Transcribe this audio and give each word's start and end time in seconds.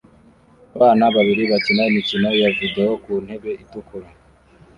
Abana 0.75 1.03
babiri 1.15 1.43
bakina 1.51 1.81
imikino 1.91 2.27
ya 2.41 2.49
videwo 2.57 2.93
ku 3.03 3.11
ntebe 3.23 3.51
itukura 3.63 4.09